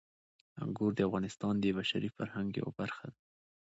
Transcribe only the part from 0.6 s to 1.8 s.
انګور د افغانستان د